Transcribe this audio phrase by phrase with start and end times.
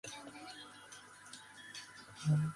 [0.01, 0.01] 桜も散ってこの通りもさびしく
[2.31, 2.49] なるな